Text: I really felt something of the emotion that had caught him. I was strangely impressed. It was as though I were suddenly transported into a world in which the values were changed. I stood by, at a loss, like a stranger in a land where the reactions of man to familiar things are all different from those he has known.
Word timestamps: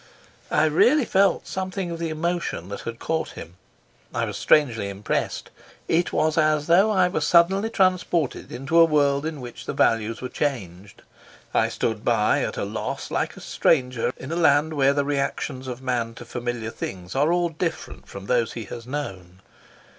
I 0.49 0.65
really 0.65 1.05
felt 1.05 1.45
something 1.45 1.91
of 1.91 1.99
the 1.99 2.09
emotion 2.09 2.69
that 2.69 2.79
had 2.81 2.97
caught 2.97 3.33
him. 3.33 3.53
I 4.15 4.25
was 4.25 4.35
strangely 4.35 4.89
impressed. 4.89 5.51
It 5.87 6.11
was 6.11 6.39
as 6.39 6.65
though 6.65 6.89
I 6.89 7.07
were 7.07 7.21
suddenly 7.21 7.69
transported 7.69 8.51
into 8.51 8.79
a 8.79 8.85
world 8.85 9.27
in 9.27 9.41
which 9.41 9.67
the 9.67 9.73
values 9.73 10.19
were 10.19 10.27
changed. 10.27 11.03
I 11.53 11.69
stood 11.69 12.03
by, 12.03 12.41
at 12.41 12.57
a 12.57 12.65
loss, 12.65 13.11
like 13.11 13.37
a 13.37 13.41
stranger 13.41 14.11
in 14.17 14.31
a 14.31 14.35
land 14.35 14.73
where 14.73 14.93
the 14.95 15.05
reactions 15.05 15.67
of 15.67 15.83
man 15.83 16.15
to 16.15 16.25
familiar 16.25 16.71
things 16.71 17.13
are 17.15 17.31
all 17.31 17.49
different 17.49 18.07
from 18.07 18.25
those 18.25 18.53
he 18.53 18.63
has 18.65 18.87
known. 18.87 19.39